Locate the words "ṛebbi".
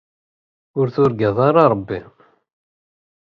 1.71-1.99